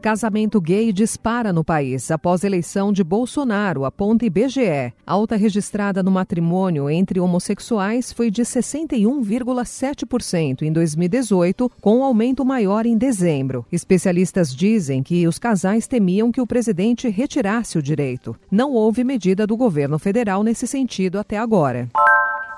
[0.00, 4.92] Casamento gay dispara no país após eleição de Bolsonaro, aponta IBGE.
[5.06, 12.86] Alta registrada no matrimônio entre homossexuais foi de 61,7% em 2018, com um aumento maior
[12.86, 13.66] em dezembro.
[13.72, 18.36] Especialistas dizem que os casais temiam que o presidente retirasse o direito.
[18.50, 21.88] Não houve medida do governo federal nesse sentido até agora.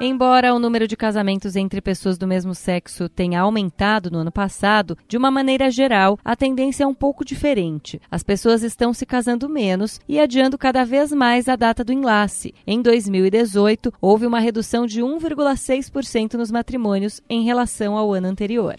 [0.00, 4.96] Embora o número de casamentos entre pessoas do mesmo sexo tenha aumentado no ano passado,
[5.08, 8.00] de uma maneira geral, a tendência é um pouco diferente.
[8.08, 12.54] As pessoas estão se casando menos e adiando cada vez mais a data do enlace.
[12.64, 18.76] Em 2018, houve uma redução de 1,6% nos matrimônios em relação ao ano anterior.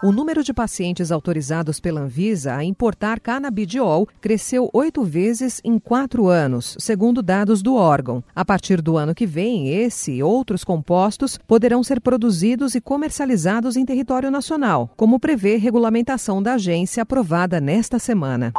[0.00, 6.28] O número de pacientes autorizados pela Anvisa a importar canabidiol cresceu oito vezes em quatro
[6.28, 8.22] anos, segundo dados do órgão.
[8.32, 13.76] A partir do ano que vem, esse e outros compostos poderão ser produzidos e comercializados
[13.76, 18.52] em território nacional, como prevê regulamentação da agência aprovada nesta semana.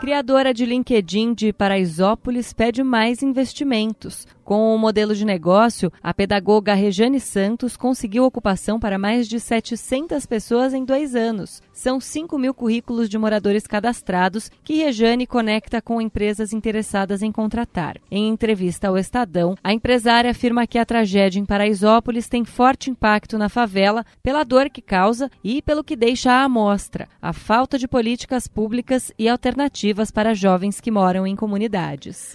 [0.00, 4.26] Criadora de LinkedIn de Paraisópolis pede mais investimentos.
[4.50, 10.26] Com o modelo de negócio, a pedagoga Rejane Santos conseguiu ocupação para mais de 700
[10.26, 11.62] pessoas em dois anos.
[11.72, 17.96] São 5 mil currículos de moradores cadastrados que Rejane conecta com empresas interessadas em contratar.
[18.10, 23.38] Em entrevista ao Estadão, a empresária afirma que a tragédia em Paraisópolis tem forte impacto
[23.38, 27.86] na favela pela dor que causa e pelo que deixa à amostra, a falta de
[27.86, 32.34] políticas públicas e alternativas para jovens que moram em comunidades.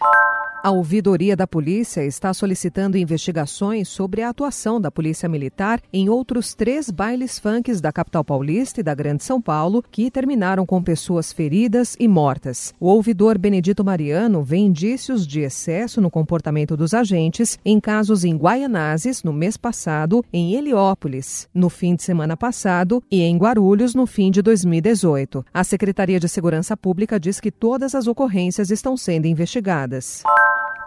[0.66, 6.55] A ouvidoria da polícia está solicitando investigações sobre a atuação da Polícia Militar em outros
[6.55, 11.31] três bailes funks da capital paulista e da Grande São Paulo que terminaram com pessoas
[11.31, 12.73] feridas e mortas.
[12.80, 18.35] O ouvidor Benedito Mariano vê indícios de excesso no comportamento dos agentes em casos em
[18.35, 24.07] Guaianazes no mês passado, em Heliópolis no fim de semana passado e em Guarulhos no
[24.07, 25.45] fim de 2018.
[25.53, 30.23] A Secretaria de Segurança Pública diz que todas as ocorrências estão sendo investigadas.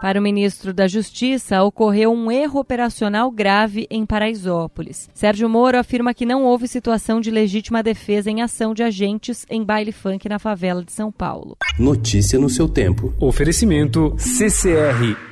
[0.01, 5.11] Para o ministro da Justiça, ocorreu um erro operacional grave em Paraisópolis.
[5.13, 9.65] Sérgio Moro afirma que não houve situação de legítima defesa em ação de agentes em
[9.65, 11.57] baile funk na favela de São Paulo.
[11.79, 13.13] Notícia no seu tempo.
[13.21, 15.29] Oferecimento CCR